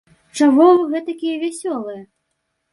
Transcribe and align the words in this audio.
Чаго 0.39 0.65
вы 0.79 0.87
гэтакія 0.95 1.35
вясёлыя? 1.45 2.03